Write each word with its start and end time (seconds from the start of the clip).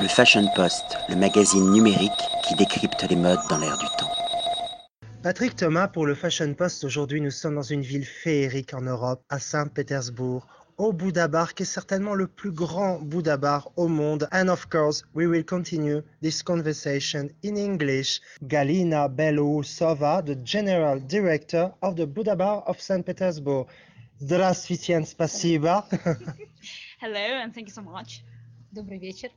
Le 0.00 0.08
Fashion 0.08 0.46
Post, 0.54 0.98
le 1.08 1.16
magazine 1.16 1.70
numérique 1.70 2.10
qui 2.46 2.54
décrypte 2.56 3.02
les 3.08 3.16
modes 3.16 3.38
dans 3.48 3.58
l'air 3.58 3.76
du 3.78 3.86
temps. 3.98 4.10
Patrick 5.22 5.56
Thomas 5.56 5.88
pour 5.88 6.04
le 6.04 6.14
Fashion 6.14 6.52
Post. 6.52 6.84
Aujourd'hui, 6.84 7.20
nous 7.20 7.30
sommes 7.30 7.54
dans 7.54 7.62
une 7.62 7.80
ville 7.82 8.04
féerique 8.04 8.74
en 8.74 8.82
Europe, 8.82 9.22
à 9.30 9.38
Saint-Pétersbourg, 9.38 10.46
au 10.76 10.92
Bouddha 10.92 11.28
Bar, 11.28 11.54
qui 11.54 11.62
est 11.62 11.66
certainement 11.66 12.14
le 12.14 12.26
plus 12.26 12.50
grand 12.50 12.98
Bouddha 13.00 13.36
Bar 13.36 13.70
au 13.76 13.88
monde. 13.88 14.28
And 14.32 14.48
of 14.48 14.66
course, 14.68 15.04
we 15.14 15.26
will 15.26 15.44
continue 15.44 16.02
this 16.20 16.42
conversation 16.42 17.30
in 17.44 17.56
English. 17.56 18.20
Galina 18.42 19.08
Belousova, 19.08 20.22
the 20.24 20.36
General 20.44 21.00
Director 21.00 21.70
of 21.80 21.96
the 21.96 22.06
Buddha 22.06 22.36
Bar 22.36 22.64
of 22.66 22.80
St. 22.80 23.04
Petersburg. 23.06 23.66
Здравствуйте, 24.18 25.04
спасибо. 25.06 25.84
Hello 27.00 27.42
and 27.42 27.52
thank 27.52 27.68
you 27.68 27.74
so 27.74 27.82
much. 27.82 28.24
Добрый 28.72 28.98
вечер. 28.98 29.30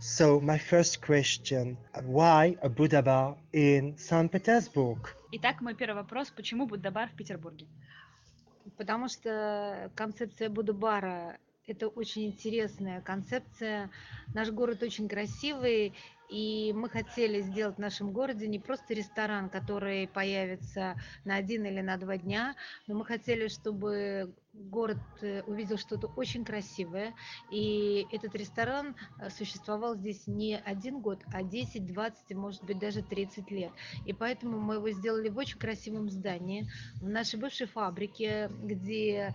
So, 0.00 0.40
my 0.40 0.58
first 0.58 1.00
question, 1.00 1.78
why 2.04 2.56
a 2.62 2.68
Buddha 2.68 3.02
Bar 3.02 3.36
in 3.52 3.96
St. 3.96 4.30
Petersburg? 4.30 4.98
Итак, 5.32 5.62
мой 5.62 5.74
первый 5.74 6.02
вопрос, 6.02 6.30
почему 6.30 6.66
Будда-бар 6.66 7.08
в 7.08 7.16
Петербурге? 7.16 7.66
Потому 8.76 9.08
что 9.08 9.90
концепция 9.94 10.50
Будда-бара– 10.50 11.38
это 11.66 11.88
очень 11.88 12.26
интересная 12.26 13.00
концепция. 13.00 13.90
Наш 14.34 14.50
город 14.50 14.82
очень 14.82 15.08
красивый, 15.08 15.94
и 16.28 16.72
мы 16.74 16.90
хотели 16.90 17.40
сделать 17.40 17.76
в 17.76 17.80
нашем 17.80 18.12
городе 18.12 18.46
не 18.46 18.58
просто 18.58 18.92
ресторан, 18.92 19.48
который 19.48 20.08
появится 20.08 20.96
на 21.24 21.36
один 21.36 21.64
или 21.64 21.80
на 21.80 21.96
два 21.96 22.18
дня, 22.18 22.54
но 22.86 22.96
мы 22.96 23.04
хотели, 23.04 23.48
чтобы 23.48 24.34
город 24.70 24.98
э, 25.22 25.42
увидел 25.42 25.78
что-то 25.78 26.08
очень 26.16 26.44
красивое. 26.44 27.14
И 27.50 28.06
этот 28.10 28.34
ресторан 28.34 28.96
э, 29.18 29.30
существовал 29.30 29.96
здесь 29.96 30.26
не 30.26 30.56
один 30.56 31.00
год, 31.00 31.20
а 31.32 31.42
10, 31.42 31.86
20, 31.86 32.36
может 32.36 32.64
быть, 32.64 32.78
даже 32.78 33.02
30 33.02 33.50
лет. 33.50 33.72
И 34.04 34.12
поэтому 34.12 34.58
мы 34.60 34.74
его 34.74 34.90
сделали 34.90 35.28
в 35.28 35.38
очень 35.38 35.58
красивом 35.58 36.10
здании, 36.10 36.68
в 37.00 37.08
нашей 37.08 37.38
бывшей 37.38 37.66
фабрике, 37.66 38.50
где 38.62 39.34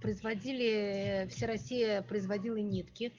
производили, 0.00 1.28
вся 1.30 1.46
Россия 1.46 2.02
производила 2.02 2.56
нитки, 2.56 3.12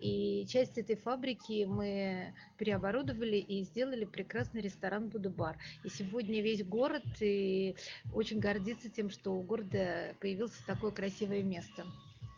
и 0.00 0.46
часть 0.46 0.78
этой 0.78 0.96
фабрики 0.96 1.64
мы 1.64 2.34
переоборудовали 2.58 3.36
и 3.36 3.62
сделали 3.64 4.04
прекрасный 4.04 4.60
ресторан 4.60 5.08
Будубар. 5.08 5.56
И 5.84 5.88
сегодня 5.88 6.42
весь 6.42 6.64
город 6.64 7.04
и 7.20 7.74
очень 8.12 8.38
гордится 8.38 8.90
тем, 8.90 9.10
что 9.10 9.32
у 9.32 9.42
города 9.42 10.14
появилось 10.20 10.56
такое 10.66 10.90
красивое 10.90 11.42
место. 11.42 11.84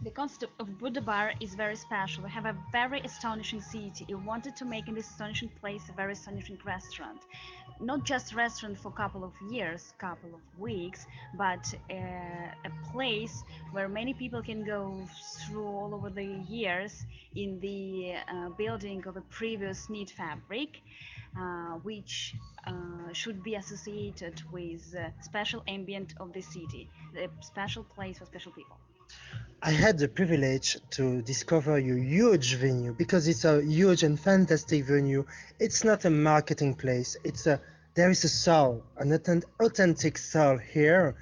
The 0.04 0.10
concept 0.10 0.52
of 0.58 0.66
Budabar 0.80 1.34
is 1.38 1.54
very 1.54 1.76
special. 1.76 2.24
We 2.24 2.30
have 2.30 2.44
a 2.46 2.56
very 2.72 3.00
astonishing 3.02 3.60
city. 3.60 4.04
We 4.08 4.16
wanted 4.16 4.56
to 4.56 4.64
make 4.64 4.88
in 4.88 4.96
this 4.96 5.08
astonishing 5.08 5.50
place 5.60 5.88
a 5.88 5.92
very 5.92 6.14
astonishing 6.14 6.58
restaurant. 6.64 7.20
Not 7.80 8.02
just 8.02 8.34
restaurant 8.34 8.78
for 8.78 8.88
a 8.88 8.96
couple 9.02 9.22
of 9.22 9.32
years, 9.48 9.94
couple 9.98 10.34
of 10.34 10.40
weeks, 10.58 11.06
but 11.38 11.72
uh, 11.88 11.94
a 11.94 12.72
place 12.92 13.44
where 13.70 13.88
many 13.88 14.12
people 14.12 14.42
can 14.42 14.64
go 14.64 15.06
through 15.46 15.68
all 15.68 15.94
over 15.94 16.10
the 16.10 16.30
years 16.48 17.04
in 17.36 17.60
the 17.60 18.14
uh, 18.28 18.48
building 18.58 19.06
of 19.06 19.16
a 19.16 19.22
previous 19.30 19.88
knit 19.88 20.10
fabric. 20.10 20.80
Uh, 21.34 21.78
which 21.82 22.34
uh, 22.66 23.10
should 23.14 23.42
be 23.42 23.54
associated 23.54 24.42
with 24.52 24.94
uh, 24.94 25.08
special 25.22 25.62
ambient 25.66 26.12
of 26.20 26.30
the 26.34 26.42
city, 26.42 26.90
a 27.16 27.26
special 27.40 27.84
place 27.84 28.18
for 28.18 28.26
special 28.26 28.52
people. 28.52 28.76
I 29.64 29.70
had 29.70 29.96
the 29.96 30.08
privilege 30.08 30.76
to 30.90 31.22
discover 31.22 31.78
your 31.78 31.96
huge 31.96 32.56
venue 32.56 32.94
because 32.94 33.28
it's 33.28 33.44
a 33.44 33.62
huge 33.62 34.02
and 34.02 34.18
fantastic 34.18 34.84
venue. 34.84 35.24
It's 35.60 35.84
not 35.84 36.04
a 36.04 36.10
marketing 36.10 36.74
place. 36.74 37.16
It's 37.22 37.46
a 37.46 37.60
there 37.94 38.10
is 38.10 38.24
a 38.24 38.28
soul, 38.28 38.82
an 38.96 39.12
authentic 39.60 40.18
soul 40.18 40.58
here. 40.58 41.14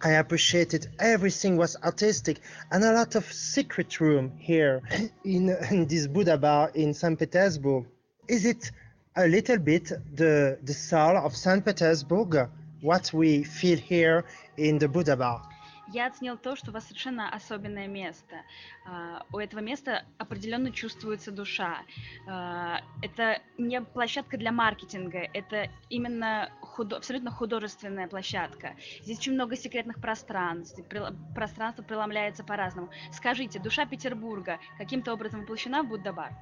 I 0.00 0.10
appreciated 0.10 0.86
everything 1.00 1.56
was 1.56 1.74
artistic 1.82 2.38
and 2.70 2.84
a 2.84 2.92
lot 2.92 3.16
of 3.16 3.24
secret 3.32 4.00
room 4.00 4.30
here 4.38 4.80
in, 5.24 5.48
in 5.72 5.86
this 5.88 6.06
Buddha 6.06 6.38
bar 6.38 6.70
in 6.76 6.94
St. 6.94 7.18
Petersburg. 7.18 7.86
Is 8.28 8.44
it 8.44 8.70
a 9.16 9.26
little 9.26 9.58
bit 9.58 9.88
the 10.14 10.56
the 10.62 10.74
soul 10.74 11.16
of 11.16 11.34
St. 11.34 11.64
Petersburg? 11.64 12.48
What 12.80 13.12
we 13.12 13.42
feel 13.42 13.78
here 13.78 14.24
in 14.56 14.78
the 14.78 14.86
Buddha 14.86 15.16
bar? 15.16 15.51
Я 15.92 16.06
оценил 16.06 16.38
то, 16.38 16.56
что 16.56 16.70
у 16.70 16.74
вас 16.74 16.86
совершенно 16.86 17.28
особенное 17.28 17.86
место. 17.86 18.36
Uh, 18.86 19.22
у 19.32 19.38
этого 19.38 19.60
места 19.60 20.04
определенно 20.18 20.72
чувствуется 20.72 21.30
душа. 21.30 21.82
Uh, 22.26 22.80
это 23.02 23.42
не 23.58 23.80
площадка 23.82 24.38
для 24.38 24.52
маркетинга, 24.52 25.28
это 25.34 25.70
именно 25.90 26.50
худо 26.60 26.96
абсолютно 26.96 27.30
художественная 27.30 28.08
площадка. 28.08 28.74
Здесь 29.02 29.18
очень 29.18 29.34
много 29.34 29.54
секретных 29.54 30.00
пространств, 30.00 30.80
пространство 31.34 31.82
преломляется 31.82 32.42
по-разному. 32.42 32.88
Скажите, 33.12 33.58
душа 33.58 33.84
Петербурга 33.84 34.58
каким-то 34.78 35.12
образом 35.12 35.42
воплощена 35.42 35.82
в 35.82 35.88
Будда-бар? 35.88 36.32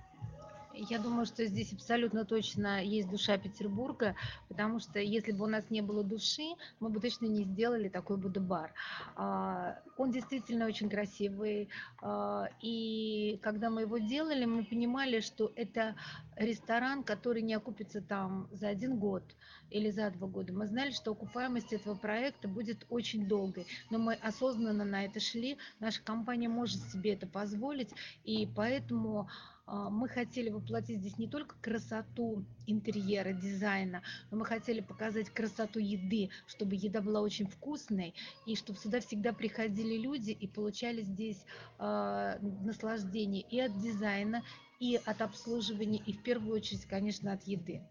Я 0.73 0.99
думаю, 0.99 1.27
что 1.27 1.45
здесь 1.45 1.73
абсолютно 1.73 2.25
точно 2.25 2.83
есть 2.83 3.11
душа 3.11 3.37
Петербурга, 3.39 4.15
потому 4.49 4.79
что 4.79 4.99
если 5.01 5.33
бы 5.33 5.45
у 5.45 5.49
нас 5.49 5.69
не 5.71 5.81
было 5.81 6.05
души, 6.05 6.55
мы 6.79 6.91
бы 6.91 7.01
точно 7.01 7.27
не 7.27 7.45
сделали 7.45 7.89
такой 7.89 8.17
Будда-бар. 8.17 8.73
Он 9.17 10.11
действительно 10.11 10.67
очень 10.67 10.89
красивый, 10.89 11.69
а, 12.01 12.49
и 12.63 13.39
когда 13.43 13.69
мы 13.69 13.83
его 13.83 13.99
делали, 13.99 14.45
мы 14.47 14.65
понимали, 14.65 15.21
что 15.21 15.53
это 15.57 15.95
ресторан, 16.37 17.03
который 17.03 17.43
не 17.43 17.55
окупится 17.55 18.01
там 18.01 18.49
за 18.51 18.69
один 18.69 18.99
год 18.99 19.23
или 19.71 19.91
за 19.91 20.11
два 20.11 20.27
года. 20.27 20.53
Мы 20.53 20.67
знали, 20.67 20.91
что 20.91 21.13
окупаемость 21.13 21.73
этого 21.73 21.95
проекта 21.95 22.49
будет 22.49 22.87
очень 22.89 23.27
долгой, 23.27 23.67
но 23.91 23.99
мы 23.99 24.15
осознанно 24.15 24.85
на 24.85 25.05
это 25.05 25.21
шли, 25.21 25.59
наша 25.81 26.03
компания 26.03 26.49
может 26.49 26.81
себе 26.91 27.13
это 27.13 27.27
позволить, 27.27 27.91
и 28.25 28.49
поэтому 28.57 29.21
а, 29.21 29.60
мы 29.71 30.09
хотели 30.09 30.51
воплотить 30.51 31.01
здесь 31.01 31.19
не 31.19 31.29
только 31.29 31.57
красоту 31.61 32.45
интерьера, 32.67 33.33
дизайна, 33.33 34.03
но 34.31 34.39
мы 34.39 34.45
хотели 34.45 34.81
показать 34.81 35.31
красоту 35.31 35.79
еды, 35.79 36.31
чтобы 36.47 36.75
еда 36.75 37.01
была 37.01 37.21
очень 37.21 37.47
вкусной, 37.47 38.15
и 38.47 38.57
чтобы 38.57 38.79
сюда 38.79 39.01
всегда 39.01 39.33
приходили 39.33 39.97
люди 39.97 40.31
и 40.33 40.49
получали 40.49 41.03
здесь 41.03 41.45
э, 41.79 42.39
наслаждение 42.41 43.43
и 43.43 43.61
от 43.61 43.79
дизайна, 43.79 44.43
и 44.81 44.97
от 44.97 45.21
обслуживания, 45.21 46.03
и 46.05 46.13
в 46.13 46.23
первую 46.23 46.57
очередь, 46.57 46.87
конечно, 46.87 47.33
от 47.33 47.45
еды. 47.45 47.83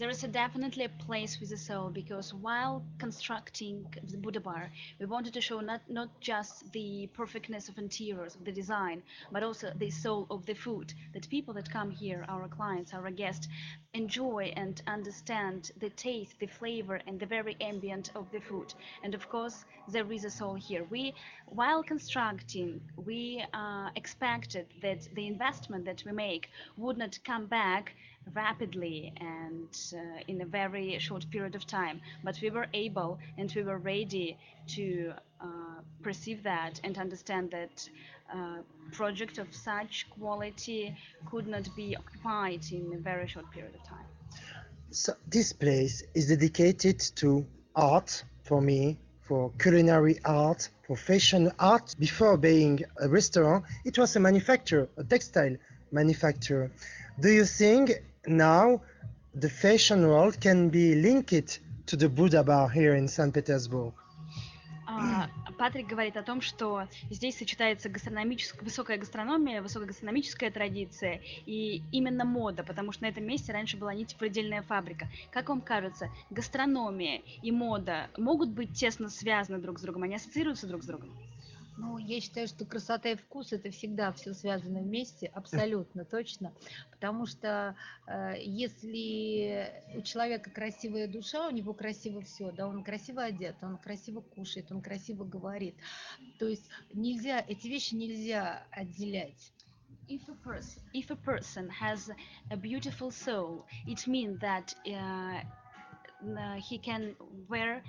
There 0.00 0.08
is 0.08 0.24
a 0.24 0.28
definitely 0.28 0.84
a 0.84 1.04
place 1.04 1.38
with 1.40 1.52
a 1.52 1.58
soul 1.58 1.90
because 1.90 2.32
while 2.32 2.82
constructing 2.96 3.84
the 4.04 4.16
Buddha 4.16 4.40
bar, 4.40 4.72
we 4.98 5.04
wanted 5.04 5.34
to 5.34 5.42
show 5.42 5.60
not, 5.60 5.82
not 5.90 6.08
just 6.22 6.72
the 6.72 7.06
perfectness 7.12 7.68
of 7.68 7.76
interiors, 7.76 8.34
of 8.34 8.42
the 8.46 8.50
design, 8.50 9.02
but 9.30 9.42
also 9.42 9.70
the 9.76 9.90
soul 9.90 10.26
of 10.30 10.46
the 10.46 10.54
food, 10.54 10.94
that 11.12 11.28
people 11.28 11.52
that 11.52 11.70
come 11.70 11.90
here, 11.90 12.24
our 12.30 12.48
clients, 12.48 12.94
our 12.94 13.10
guests, 13.10 13.46
enjoy 13.92 14.50
and 14.56 14.80
understand 14.86 15.70
the 15.80 15.90
taste, 15.90 16.34
the 16.38 16.46
flavor, 16.46 16.98
and 17.06 17.20
the 17.20 17.26
very 17.26 17.54
ambient 17.60 18.10
of 18.14 18.24
the 18.32 18.40
food. 18.40 18.72
And 19.04 19.14
of 19.14 19.28
course, 19.28 19.66
there 19.86 20.10
is 20.10 20.24
a 20.24 20.30
soul 20.30 20.54
here. 20.54 20.84
We, 20.88 21.12
while 21.44 21.82
constructing, 21.82 22.80
we 22.96 23.44
uh, 23.52 23.90
expected 23.96 24.66
that 24.80 25.06
the 25.14 25.26
investment 25.26 25.84
that 25.84 26.02
we 26.06 26.12
make 26.12 26.48
would 26.78 26.96
not 26.96 27.18
come 27.22 27.44
back 27.44 27.94
rapidly 28.34 29.12
and 29.20 29.68
uh, 29.94 29.98
in 30.28 30.40
a 30.40 30.46
very 30.46 30.98
short 30.98 31.24
period 31.30 31.54
of 31.54 31.66
time. 31.66 32.00
But 32.24 32.38
we 32.42 32.50
were 32.50 32.66
able 32.74 33.18
and 33.38 33.52
we 33.54 33.62
were 33.62 33.78
ready 33.78 34.38
to 34.68 35.12
uh, 35.40 35.46
perceive 36.02 36.42
that 36.42 36.80
and 36.84 36.96
understand 36.98 37.50
that 37.50 37.88
uh, 38.32 38.58
project 38.92 39.38
of 39.38 39.54
such 39.54 40.06
quality 40.10 40.94
could 41.30 41.46
not 41.46 41.68
be 41.76 41.96
occupied 41.96 42.64
in 42.72 42.92
a 42.94 42.98
very 42.98 43.26
short 43.28 43.50
period 43.50 43.74
of 43.74 43.82
time. 43.84 44.06
So 44.90 45.14
this 45.28 45.52
place 45.52 46.02
is 46.14 46.28
dedicated 46.28 46.98
to 47.16 47.46
art 47.76 48.24
for 48.42 48.60
me, 48.60 48.98
for 49.22 49.52
culinary 49.60 50.18
art, 50.24 50.68
for 50.86 50.96
fashion 50.96 51.52
art. 51.58 51.94
Before 51.98 52.36
being 52.36 52.82
a 53.00 53.08
restaurant, 53.08 53.64
it 53.84 53.96
was 53.96 54.16
a 54.16 54.20
manufacturer, 54.20 54.88
a 54.96 55.04
textile 55.04 55.56
manufacturer. 55.92 56.70
Do 57.20 57.30
you 57.30 57.44
think 57.44 58.02
now 58.26 58.80
the 59.34 59.48
fashion 59.48 60.06
world 60.06 60.40
can 60.40 60.68
be 60.68 60.94
linked 60.94 61.60
to 61.86 61.96
the 61.96 62.08
Buddha 62.08 62.42
bar 62.42 62.68
here 62.68 62.94
in 62.94 63.08
St. 63.08 63.32
Petersburg. 63.32 63.94
Патрик 65.58 65.86
говорит 65.86 66.16
о 66.16 66.22
том, 66.22 66.40
что 66.40 66.88
здесь 67.10 67.36
сочетается 67.36 67.88
гастрономическая, 67.88 68.64
высокая 68.64 68.96
гастрономия, 68.96 69.62
высокая 69.62 69.86
гастрономическая 69.86 70.50
традиция 70.50 71.20
и 71.46 71.82
именно 71.92 72.24
мода, 72.24 72.64
потому 72.64 72.92
что 72.92 73.04
на 73.04 73.08
этом 73.08 73.24
месте 73.24 73.52
раньше 73.52 73.76
была 73.76 73.94
нитепредельная 73.94 74.62
фабрика. 74.62 75.08
Как 75.30 75.48
вам 75.48 75.60
кажется, 75.60 76.08
гастрономия 76.30 77.20
и 77.42 77.52
мода 77.52 78.08
могут 78.16 78.50
быть 78.50 78.72
тесно 78.72 79.10
связаны 79.10 79.58
друг 79.58 79.78
с 79.78 79.82
другом? 79.82 80.04
Они 80.04 80.14
ассоциируются 80.14 80.66
друг 80.66 80.82
с 80.82 80.86
другом? 80.86 81.14
Ну, 81.80 81.96
я 81.96 82.20
считаю, 82.20 82.46
что 82.46 82.66
красота 82.66 83.08
и 83.08 83.16
вкус 83.16 83.54
это 83.54 83.70
всегда 83.70 84.12
все 84.12 84.34
связано 84.34 84.80
вместе, 84.80 85.28
абсолютно 85.28 86.04
точно. 86.04 86.52
Потому 86.90 87.24
что 87.24 87.74
э, 88.06 88.34
если 88.42 89.72
у 89.94 90.02
человека 90.02 90.50
красивая 90.50 91.08
душа, 91.08 91.48
у 91.48 91.50
него 91.50 91.72
красиво 91.72 92.20
все, 92.20 92.52
да, 92.52 92.68
он 92.68 92.84
красиво 92.84 93.22
одет, 93.22 93.56
он 93.62 93.78
красиво 93.78 94.20
кушает, 94.20 94.70
он 94.70 94.82
красиво 94.82 95.24
говорит. 95.24 95.74
То 96.38 96.48
есть 96.48 96.68
нельзя, 96.92 97.42
эти 97.48 97.66
вещи 97.66 97.94
нельзя 97.94 98.62
отделять. 98.70 99.50
If 100.06 100.28
a 100.28 100.34
person, 100.34 100.82
if 100.92 101.10
a 101.10 101.16
person 101.16 101.70
has 101.70 102.10
a 102.50 102.56
beautiful 102.56 103.10
soul, 103.10 103.64
it 103.86 104.06
means 104.06 104.38
that 104.40 104.74
uh, 104.84 105.40
he 106.58 106.78
can 106.78 107.14
wear 107.48 107.82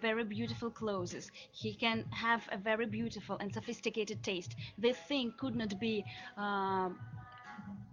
very 0.00 0.24
beautiful 0.24 0.70
clothes. 0.70 1.30
He 1.52 1.74
can 1.74 2.04
have 2.10 2.42
a 2.52 2.56
very 2.56 2.86
beautiful 2.86 3.36
and 3.40 3.52
sophisticated 3.52 4.22
taste. 4.22 4.56
This 4.78 4.96
thing 5.08 5.34
could 5.38 5.56
not 5.56 5.78
be. 5.80 6.04
Uh, 6.36 6.90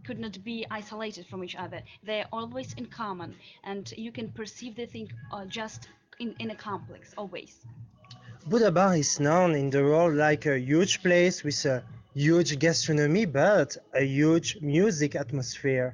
could 0.04 0.20
not 0.20 0.44
be 0.44 0.66
isolated 0.72 1.28
from 1.28 1.44
each 1.44 1.56
other. 1.56 1.80
They're 2.04 2.28
always 2.34 2.74
in 2.74 2.88
common, 2.88 3.36
and 3.64 3.94
you 3.96 4.12
can 4.12 4.30
perceive 4.32 4.76
the 4.76 4.88
thing 4.88 5.12
uh, 5.32 5.46
just 5.46 5.90
in, 6.20 6.36
in 6.40 6.50
a 6.50 6.56
complex, 6.56 7.14
always. 7.18 7.60
Buddha 8.48 8.72
Bar 8.72 8.96
is 8.96 9.20
known 9.20 9.54
in 9.54 9.70
the 9.70 9.84
world 9.84 10.16
like 10.16 10.48
a 10.48 10.60
huge 10.60 11.04
place 11.04 11.44
with 11.44 11.64
a 11.66 11.84
huge 12.16 12.58
gastronomy, 12.58 13.26
but 13.26 13.78
a 13.94 14.04
huge 14.04 14.58
music 14.62 15.16
atmosphere. 15.16 15.94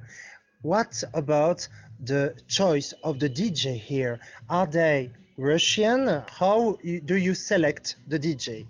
What 0.62 1.04
about 1.14 1.68
the 2.00 2.34
choice 2.48 2.94
of 3.04 3.18
the 3.18 3.28
DJ 3.28 3.78
here? 3.78 4.18
Are 4.48 4.66
they 4.66 5.10
Russian? 5.38 6.24
How 6.40 6.76
do 6.82 7.16
you 7.16 7.32
select 7.32 7.96
the 8.08 8.18
DJ? 8.18 8.66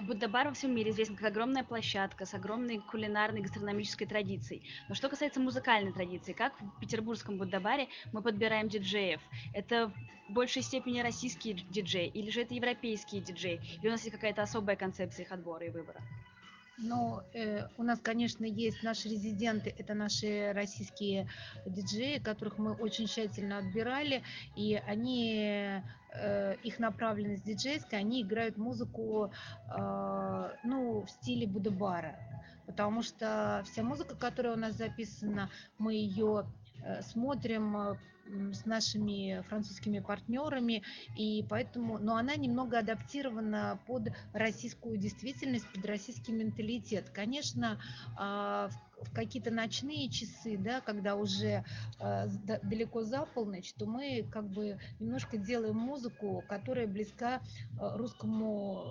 Будда-бар 0.00 0.48
во 0.48 0.54
всем 0.54 0.74
мире 0.74 0.90
известен 0.90 1.16
как 1.16 1.26
огромная 1.26 1.64
площадка 1.64 2.24
с 2.24 2.32
огромной 2.32 2.78
кулинарной 2.78 3.42
гастрономической 3.42 4.06
традицией. 4.06 4.62
Но 4.88 4.94
что 4.94 5.10
касается 5.10 5.38
музыкальной 5.38 5.92
традиции, 5.92 6.32
как 6.32 6.54
в 6.58 6.80
петербургском 6.80 7.36
Будда-баре 7.36 7.88
мы 8.12 8.22
подбираем 8.22 8.70
диджеев? 8.70 9.20
Это 9.52 9.92
в 10.28 10.32
большей 10.32 10.62
степени 10.62 11.00
российские 11.00 11.54
диджеи 11.54 12.06
или 12.06 12.30
же 12.30 12.40
это 12.40 12.54
европейские 12.54 13.20
диджеи? 13.20 13.60
Или 13.80 13.88
у 13.88 13.90
нас 13.90 14.00
есть 14.00 14.14
какая-то 14.14 14.40
особая 14.40 14.76
концепция 14.76 15.26
их 15.26 15.32
отбора 15.32 15.66
и 15.66 15.70
выбора? 15.70 16.00
Но 16.78 17.24
э, 17.34 17.66
у 17.76 17.82
нас, 17.82 17.98
конечно, 18.00 18.44
есть 18.44 18.82
наши 18.82 19.08
резиденты, 19.08 19.74
это 19.76 19.94
наши 19.94 20.52
российские 20.52 21.28
диджеи, 21.66 22.18
которых 22.18 22.58
мы 22.58 22.72
очень 22.74 23.06
тщательно 23.06 23.58
отбирали, 23.58 24.22
и 24.54 24.80
они, 24.86 25.82
э, 26.14 26.54
их 26.62 26.78
направленность 26.78 27.44
диджейская, 27.44 28.00
они 28.00 28.22
играют 28.22 28.56
музыку, 28.56 29.32
э, 29.76 30.50
ну, 30.62 31.02
в 31.02 31.10
стиле 31.10 31.48
Будабара, 31.48 32.16
потому 32.66 33.02
что 33.02 33.64
вся 33.66 33.82
музыка, 33.82 34.14
которая 34.14 34.54
у 34.54 34.58
нас 34.58 34.74
записана, 34.76 35.50
мы 35.78 35.94
ее 35.94 36.46
смотрим 37.02 37.76
э, 37.76 37.96
с 38.52 38.66
нашими 38.66 39.42
французскими 39.48 40.00
партнерами, 40.00 40.82
и 41.16 41.44
поэтому, 41.48 41.98
но 41.98 42.16
она 42.16 42.36
немного 42.36 42.78
адаптирована 42.78 43.78
под 43.86 44.08
российскую 44.32 44.98
действительность, 44.98 45.66
под 45.72 45.86
российский 45.86 46.32
менталитет. 46.32 47.10
Конечно, 47.10 47.80
а, 48.16 48.70
в 49.02 49.12
какие-то 49.12 49.50
ночные 49.50 50.08
часы, 50.08 50.56
да, 50.58 50.80
когда 50.80 51.14
уже 51.16 51.64
а, 51.98 52.26
далеко 52.62 53.04
за 53.04 53.24
полночь, 53.26 53.72
то 53.74 53.86
мы 53.86 54.26
как 54.30 54.48
бы 54.48 54.78
немножко 54.98 55.36
делаем 55.36 55.76
музыку, 55.76 56.44
которая 56.48 56.86
близка 56.86 57.40
а, 57.80 57.96
русскому, 57.96 58.84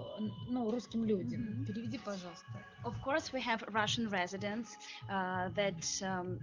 ну, 0.49 0.71
русским 0.71 1.05
людям. 1.05 1.65
Переведи, 1.65 1.99
пожалуйста. 1.99 2.45
Of 2.83 2.95
course, 3.03 3.33
we 3.33 3.41
have 3.41 3.63
Russian 3.73 4.09
residents 4.09 4.77
uh, 5.09 5.49
that 5.55 5.83
um, 6.01 6.39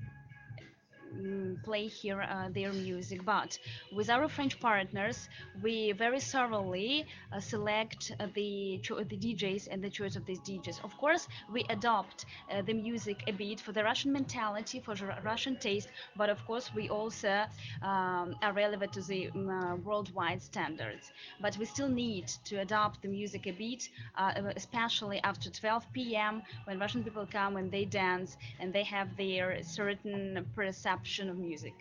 play 1.63 1.87
here 1.87 2.21
uh, 2.23 2.49
their 2.51 2.73
music, 2.73 3.25
but 3.25 3.59
with 3.91 4.09
our 4.11 4.29
French 4.29 4.59
partners, 4.61 5.29
we 5.61 5.93
very 5.93 6.21
thoroughly 6.21 7.07
uh, 7.33 7.41
select 7.41 8.11
uh, 8.21 8.27
the 8.35 8.81
cho- 8.83 9.03
the 9.05 9.17
DJs 9.17 9.69
and 9.71 9.83
the 9.83 9.91
choice 9.91 10.17
of 10.17 10.25
these 10.25 10.41
DJs. 10.41 10.81
Of 10.85 10.97
course, 10.97 11.29
we 11.49 11.65
adopt 11.71 12.25
uh, 12.51 12.63
the 12.63 12.75
music 12.75 13.23
a 13.27 13.33
bit 13.33 13.61
for 13.61 13.73
the 13.73 13.83
Russian 13.85 14.13
mentality, 14.13 14.81
for 14.81 14.95
the 14.95 15.07
Ru- 15.07 15.21
Russian 15.23 15.57
taste, 15.57 15.91
but 16.17 16.29
of 16.29 16.45
course, 16.45 16.73
we 16.73 16.89
also 16.89 17.45
um, 17.83 18.35
are 18.43 18.53
relevant 18.53 18.93
to 18.93 19.03
the 19.03 19.31
mm, 19.35 19.49
uh, 19.49 19.77
worldwide 19.77 20.43
standards. 20.43 21.13
But 21.41 21.57
we 21.57 21.65
still 21.65 21.89
need 21.89 22.29
to 22.45 22.57
adopt 22.61 23.03
the 23.03 23.09
music 23.09 23.47
a 23.47 23.53
bit, 23.53 23.89
uh, 24.17 24.33
especially 24.57 25.21
after 25.23 25.51
12 25.51 26.17
p.m. 26.17 26.43
when 26.65 26.79
Russian 26.79 27.03
people 27.05 27.27
come 27.27 27.57
and 27.57 27.71
they 27.71 27.85
dance 27.85 28.37
and 28.59 28.73
they 28.73 28.85
have 28.85 29.17
their 29.17 29.63
certain 29.63 30.47
perception 30.55 31.04
of 31.05 31.37
music. 31.37 31.75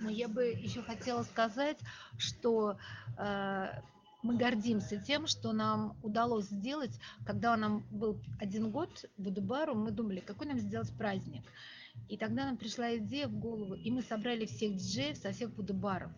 Но 0.00 0.10
я 0.10 0.28
бы 0.28 0.46
еще 0.46 0.82
хотела 0.82 1.22
сказать, 1.22 1.78
что 2.18 2.76
э, 3.18 3.68
мы 4.22 4.36
гордимся 4.36 4.96
тем, 4.98 5.26
что 5.26 5.52
нам 5.52 5.96
удалось 6.02 6.46
сделать, 6.46 6.98
когда 7.26 7.56
нам 7.56 7.84
был 7.90 8.18
один 8.40 8.70
год 8.70 9.04
в 9.16 9.22
Будубару, 9.22 9.74
мы 9.74 9.90
думали, 9.90 10.20
какой 10.20 10.46
нам 10.46 10.58
сделать 10.58 10.92
праздник. 10.96 11.42
И 12.08 12.16
тогда 12.16 12.46
нам 12.46 12.56
пришла 12.56 12.96
идея 12.96 13.28
в 13.28 13.38
голову, 13.38 13.74
и 13.74 13.90
мы 13.90 14.02
собрали 14.02 14.46
всех 14.46 14.76
диджеев 14.76 15.16
со 15.16 15.32
всех 15.32 15.54
Будубаров. 15.54 16.10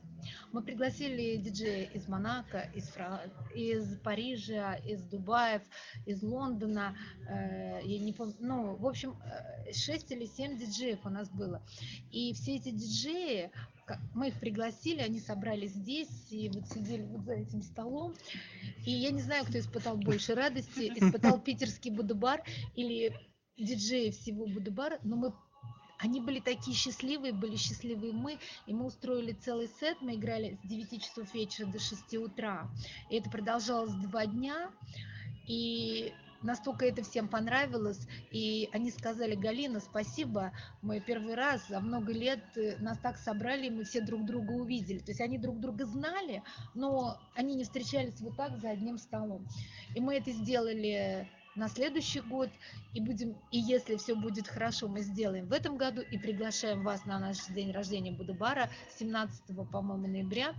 Мы 0.52 0.62
пригласили 0.62 1.36
диджея 1.36 1.86
из 1.86 2.08
Монако, 2.08 2.70
из, 2.74 2.88
Фра- 2.88 3.22
из 3.54 3.98
Парижа, 4.00 4.74
из 4.74 5.02
Дубаев, 5.02 5.62
из 6.06 6.22
Лондона, 6.22 6.96
э, 7.28 7.80
я 7.82 7.98
не 7.98 8.12
помню, 8.12 8.34
ну, 8.38 8.76
в 8.76 8.86
общем, 8.86 9.16
6 9.72 10.12
или 10.12 10.26
7 10.26 10.58
диджеев 10.58 11.04
у 11.04 11.10
нас 11.10 11.28
было. 11.30 11.62
И 12.10 12.32
все 12.34 12.56
эти 12.56 12.70
диджеи, 12.70 13.50
мы 14.14 14.28
их 14.28 14.38
пригласили, 14.38 15.00
они 15.00 15.20
собрались 15.20 15.72
здесь 15.72 16.30
и 16.30 16.48
вот 16.48 16.68
сидели 16.68 17.02
вот 17.02 17.24
за 17.24 17.32
этим 17.32 17.62
столом. 17.62 18.14
И 18.86 18.92
я 18.92 19.10
не 19.10 19.22
знаю, 19.22 19.44
кто 19.44 19.58
испытал 19.58 19.96
больше 19.96 20.34
радости, 20.34 20.92
испытал 20.94 21.40
питерский 21.40 21.90
Будубар 21.90 22.42
или 22.74 23.12
диджеи 23.56 24.10
всего 24.10 24.46
Будубара, 24.46 24.98
но 25.02 25.16
мы 25.16 25.34
они 26.02 26.20
были 26.20 26.40
такие 26.40 26.76
счастливые, 26.76 27.32
были 27.32 27.56
счастливые 27.56 28.12
мы, 28.12 28.38
и 28.66 28.74
мы 28.74 28.86
устроили 28.86 29.32
целый 29.32 29.70
сет, 29.80 29.98
мы 30.00 30.16
играли 30.16 30.58
с 30.64 30.68
9 30.68 31.02
часов 31.02 31.32
вечера 31.32 31.66
до 31.66 31.78
6 31.78 32.14
утра, 32.14 32.68
и 33.08 33.16
это 33.16 33.30
продолжалось 33.30 33.94
два 33.94 34.26
дня, 34.26 34.70
и 35.46 36.12
настолько 36.42 36.86
это 36.86 37.04
всем 37.04 37.28
понравилось, 37.28 38.00
и 38.32 38.68
они 38.72 38.90
сказали, 38.90 39.36
Галина, 39.36 39.78
спасибо, 39.78 40.52
мы 40.82 40.98
первый 40.98 41.36
раз 41.36 41.68
за 41.68 41.78
много 41.78 42.12
лет 42.12 42.42
э, 42.56 42.76
нас 42.78 42.98
так 42.98 43.16
собрали, 43.16 43.68
и 43.68 43.70
мы 43.70 43.84
все 43.84 44.00
друг 44.00 44.24
друга 44.24 44.50
увидели. 44.50 44.98
То 44.98 45.12
есть 45.12 45.20
они 45.20 45.38
друг 45.38 45.60
друга 45.60 45.84
знали, 45.86 46.42
но 46.74 47.16
они 47.36 47.54
не 47.54 47.62
встречались 47.62 48.20
вот 48.20 48.36
так 48.36 48.58
за 48.58 48.70
одним 48.70 48.98
столом. 48.98 49.46
И 49.94 50.00
мы 50.00 50.16
это 50.16 50.32
сделали 50.32 51.28
на 51.54 51.68
следующий 51.68 52.20
год, 52.20 52.50
и 52.94 53.00
будем, 53.00 53.36
и 53.50 53.58
если 53.58 53.96
все 53.96 54.14
будет 54.14 54.48
хорошо, 54.48 54.88
мы 54.88 55.02
сделаем 55.02 55.46
в 55.46 55.52
этом 55.52 55.76
году, 55.76 56.00
и 56.00 56.18
приглашаем 56.18 56.82
вас 56.82 57.04
на 57.04 57.18
наш 57.18 57.46
день 57.46 57.72
рождения 57.72 58.12
Будабара 58.12 58.70
17, 58.98 59.42
по-моему, 59.70 60.06
ноября. 60.06 60.54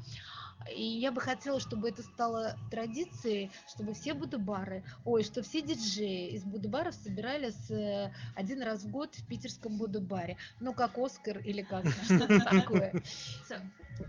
И 0.72 0.82
я 0.82 1.12
бы 1.12 1.20
хотела, 1.20 1.60
чтобы 1.60 1.90
это 1.90 2.04
стало 2.04 2.56
традицией, 2.72 3.52
чтобы 3.68 3.94
все 3.94 4.14
будубары, 4.14 4.84
ой, 5.04 5.24
что 5.24 5.42
все 5.42 5.62
диджеи 5.62 6.30
из 6.30 6.44
будубаров 6.46 6.96
собирались 6.96 7.70
э, 7.70 8.14
один 8.36 8.62
раз 8.62 8.84
в 8.84 8.92
год 8.92 9.14
в 9.14 9.28
питерском 9.28 9.78
будубаре. 9.78 10.38
Ну, 10.62 10.74
как 10.74 10.98
Оскар 10.98 11.40
или 11.40 11.64
как 11.64 11.86
что-то 12.06 12.40
такое. 12.40 12.94
So, 13.50 13.60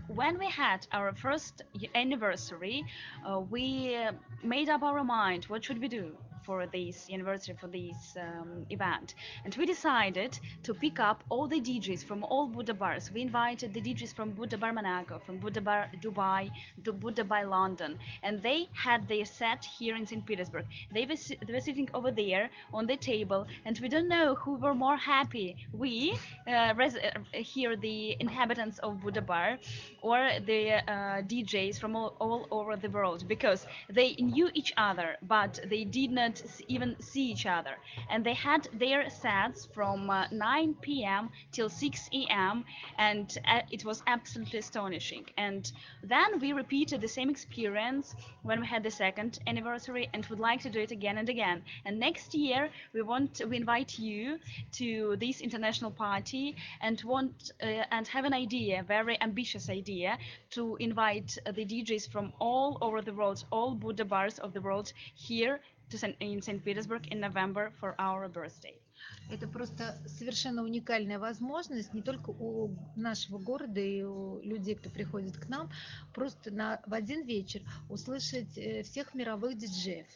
when 0.07 0.37
we 0.37 0.49
had 0.49 0.87
our 0.91 1.13
first 1.13 1.63
anniversary, 1.93 2.85
uh, 3.25 3.41
we 3.51 3.97
made 4.41 4.69
up 4.69 4.81
our 4.81 5.03
mind 5.03 5.45
what 5.49 5.63
should 5.63 5.79
we 5.79 5.89
do 5.89 6.15
for 6.45 6.65
this 6.67 7.07
anniversary 7.11 7.55
for 7.59 7.67
this 7.67 8.15
um, 8.19 8.65
event. 8.69 9.15
And 9.43 9.55
we 9.55 9.65
decided 9.65 10.39
to 10.63 10.73
pick 10.73 10.99
up 10.99 11.23
all 11.29 11.47
the 11.47 11.59
DJs 11.61 12.03
from 12.03 12.23
all 12.23 12.47
Buddha 12.47 12.73
bars. 12.73 13.11
We 13.13 13.21
invited 13.21 13.73
the 13.73 13.81
DJs 13.81 14.13
from 14.13 14.31
Buddha 14.31 14.57
Bar 14.57 14.73
Monaco 14.73 15.19
from 15.19 15.37
Buddha 15.39 15.61
Bar 15.61 15.89
Dubai 16.01 16.49
to 16.83 16.93
Buddha 16.93 17.23
Bar 17.23 17.45
London. 17.45 17.97
And 18.23 18.41
they 18.41 18.67
had 18.73 19.07
their 19.07 19.25
set 19.25 19.65
here 19.65 19.95
in 19.95 20.05
St. 20.05 20.25
Petersburg. 20.25 20.65
They 20.93 21.05
were, 21.05 21.15
they 21.45 21.53
were 21.53 21.59
sitting 21.61 21.89
over 21.93 22.11
there 22.11 22.49
on 22.73 22.85
the 22.85 22.97
table 22.97 23.47
and 23.65 23.79
we 23.79 23.89
don't 23.89 24.07
know 24.07 24.35
who 24.35 24.55
were 24.55 24.73
more 24.73 24.97
happy 24.97 25.55
we 25.71 26.17
uh, 26.47 26.51
uh, 26.51 26.89
here 27.33 27.75
the 27.75 28.15
inhabitants 28.19 28.79
of 28.79 29.01
Buddha 29.01 29.21
Bar 29.21 29.57
or 30.01 30.29
the 30.45 30.73
uh, 30.89 31.21
DJs 31.21 31.79
from 31.79 31.95
all, 31.95 32.15
all 32.19 32.47
over 32.51 32.75
the 32.75 32.89
world. 32.89 33.27
Because 33.27 33.65
they 33.89 34.13
knew 34.15 34.49
each 34.53 34.73
other 34.77 35.15
but 35.21 35.59
they 35.69 35.83
did 35.83 36.11
not 36.11 36.34
can't 36.35 36.61
even 36.67 36.95
see 36.99 37.31
each 37.31 37.45
other. 37.45 37.75
And 38.09 38.25
they 38.25 38.33
had 38.33 38.67
their 38.73 39.09
sets 39.09 39.67
from 39.73 40.09
uh, 40.09 40.27
9 40.31 40.75
p.m. 40.81 41.29
till 41.51 41.69
6 41.69 42.09
a.m. 42.13 42.65
and 42.97 43.37
uh, 43.47 43.61
it 43.71 43.85
was 43.85 44.03
absolutely 44.07 44.59
astonishing. 44.59 45.25
And 45.37 45.71
then 46.03 46.39
we 46.39 46.53
repeated 46.53 47.01
the 47.01 47.07
same 47.07 47.29
experience 47.29 48.15
when 48.43 48.59
we 48.59 48.67
had 48.67 48.83
the 48.83 48.91
second 48.91 49.39
anniversary 49.47 50.09
and 50.13 50.25
would 50.27 50.39
like 50.39 50.61
to 50.61 50.69
do 50.69 50.79
it 50.79 50.91
again 50.91 51.17
and 51.17 51.29
again. 51.29 51.61
And 51.85 51.99
next 51.99 52.33
year 52.33 52.69
we 52.93 53.01
want 53.01 53.41
we 53.47 53.57
invite 53.57 53.99
you 53.99 54.39
to 54.73 55.15
this 55.17 55.41
international 55.41 55.91
party 55.91 56.55
and 56.81 57.01
want 57.03 57.51
uh, 57.61 57.83
and 57.91 58.07
have 58.07 58.25
an 58.25 58.33
idea, 58.33 58.83
very 58.87 59.21
ambitious 59.21 59.69
idea, 59.69 60.17
to 60.51 60.75
invite 60.79 61.37
the 61.45 61.65
DJs 61.65 62.11
from 62.11 62.33
all 62.39 62.77
over 62.81 63.01
the 63.01 63.13
world, 63.13 63.43
all 63.51 63.75
Buddha 63.75 64.05
bars 64.05 64.39
of 64.39 64.53
the 64.53 64.61
world 64.61 64.91
here 65.15 65.59
to 65.89 65.97
St. 65.97 66.15
in 66.19 66.41
St. 66.41 66.63
Petersburg 66.63 67.07
in 67.11 67.19
November 67.19 67.71
for 67.79 67.95
our 67.97 68.27
birthday. 68.27 68.75
Это 69.29 69.47
просто 69.47 69.97
совершенно 70.05 70.63
уникальная 70.63 71.19
возможность 71.19 71.93
не 71.93 72.01
только 72.01 72.29
у 72.29 72.75
нашего 72.95 73.39
города 73.39 73.79
и 73.79 74.03
у 74.03 74.39
людей, 74.41 74.75
кто 74.75 74.89
приходит 74.89 75.37
к 75.37 75.47
нам, 75.49 75.71
просто 76.13 76.51
на, 76.51 76.81
в 76.85 76.93
один 76.93 77.25
вечер 77.25 77.61
услышать 77.89 78.57
э, 78.57 78.83
всех 78.83 79.13
мировых 79.15 79.57
диджеев 79.57 80.07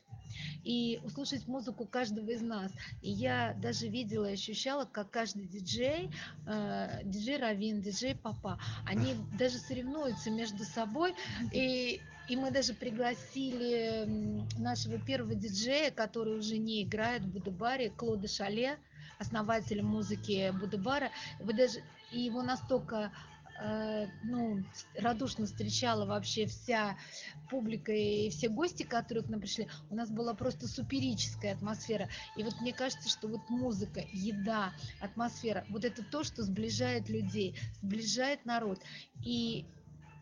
и 0.63 0.99
услышать 1.03 1.47
музыку 1.47 1.85
каждого 1.85 2.29
из 2.29 2.41
нас. 2.41 2.71
И 3.01 3.09
я 3.09 3.55
даже 3.61 3.88
видела 3.88 4.29
и 4.29 4.33
ощущала, 4.33 4.85
как 4.85 5.09
каждый 5.09 5.47
диджей, 5.47 6.11
э, 6.45 7.01
диджей 7.03 7.38
Равин, 7.38 7.81
диджей 7.81 8.15
Папа, 8.15 8.59
они 8.85 9.15
даже 9.39 9.57
соревнуются 9.57 10.29
между 10.29 10.63
собой. 10.63 11.15
И, 11.51 11.99
и 12.29 12.36
мы 12.36 12.51
даже 12.51 12.74
пригласили 12.74 14.07
нашего 14.57 15.00
первого 15.00 15.36
диджея, 15.36 15.91
который 15.91 16.38
уже 16.38 16.57
не 16.57 16.83
играет 16.83 17.24
в 17.24 17.31
Будубаре, 17.31 17.89
Клода 17.89 18.27
Шале, 18.27 18.77
основателя 19.17 19.83
музыки 19.83 20.53
Будубара. 20.59 21.09
Вы 21.39 21.53
даже, 21.53 21.79
и 22.12 22.21
его 22.21 22.41
настолько 22.41 23.12
Э, 23.59 24.07
ну, 24.24 24.63
радушно 24.95 25.45
встречала 25.45 26.05
вообще 26.05 26.45
вся 26.45 26.98
публика 27.50 27.91
и 27.91 28.29
все 28.29 28.48
гости, 28.48 28.83
которые 28.83 29.24
к 29.24 29.29
нам 29.29 29.41
пришли. 29.41 29.67
У 29.89 29.95
нас 29.95 30.09
была 30.09 30.33
просто 30.33 30.67
суперическая 30.67 31.55
атмосфера. 31.55 32.09
И 32.38 32.43
вот 32.43 32.53
мне 32.62 32.74
кажется, 32.74 33.09
что 33.09 33.27
вот 33.27 33.50
музыка, 33.50 34.01
еда, 34.13 34.74
атмосфера, 35.01 35.65
вот 35.69 35.83
это 35.83 36.03
то, 36.03 36.24
что 36.24 36.43
сближает 36.43 37.09
людей, 37.09 37.57
сближает 37.81 38.45
народ. 38.45 38.79
И 39.25 39.65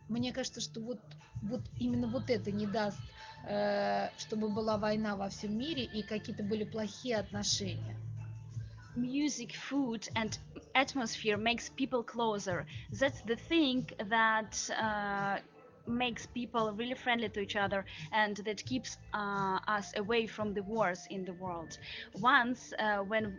мне 0.10 0.32
кажется, 0.32 0.62
что 0.62 0.80
вот, 0.82 1.00
вот 1.42 1.62
именно 1.80 2.08
вот 2.08 2.30
это 2.30 2.52
не 2.52 2.66
даст, 2.66 3.00
э, 3.48 4.10
чтобы 4.18 4.50
была 4.50 4.78
война 4.78 5.16
во 5.16 5.30
всем 5.30 5.58
мире 5.58 5.84
и 5.84 6.04
какие-то 6.04 6.44
были 6.44 6.64
плохие 6.64 7.18
отношения. 7.18 7.96
music, 8.98 9.54
food, 9.54 10.08
and 10.16 10.38
atmosphere 10.76 11.38
makes 11.38 11.70
people 11.70 12.04
closer. 12.04 12.66
That's 12.92 13.22
the 13.22 13.36
thing 13.36 13.88
that 14.10 14.70
uh, 14.72 15.38
makes 15.88 16.26
people 16.26 16.72
really 16.74 16.96
friendly 16.96 17.30
to 17.30 17.40
each 17.40 17.56
other 17.56 17.86
and 18.12 18.38
that 18.38 18.66
keeps 18.66 18.98
uh, 19.14 19.60
us 19.68 19.94
away 19.98 20.28
from 20.28 20.54
the 20.54 20.64
wars 20.64 21.08
in 21.10 21.26
the 21.26 21.34
world. 21.34 21.78
Once, 22.16 22.74
uh, 22.80 22.98
when 22.98 23.38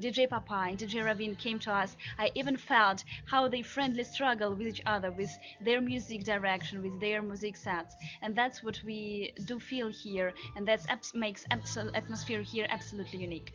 DJ 0.00 0.28
Papa 0.28 0.66
and 0.68 0.78
DJ 0.78 1.04
Ravin 1.04 1.34
came 1.36 1.58
to 1.60 1.72
us, 1.72 1.96
I 2.18 2.30
even 2.34 2.56
felt 2.56 3.04
how 3.26 3.48
they 3.48 3.62
friendly 3.62 4.04
struggle 4.04 4.54
with 4.54 4.66
each 4.66 4.82
other, 4.86 5.10
with 5.10 5.36
their 5.60 5.80
music 5.80 6.24
direction, 6.24 6.82
with 6.82 6.98
their 7.00 7.22
music 7.22 7.56
sets, 7.56 7.96
and 8.22 8.34
that's 8.34 8.62
what 8.62 8.80
we 8.84 9.32
do 9.44 9.58
feel 9.58 9.88
here, 9.88 10.32
and 10.56 10.66
that 10.66 10.80
makes 11.14 11.44
atmosphere 11.50 12.42
here 12.42 12.66
absolutely 12.70 13.20
unique. 13.20 13.52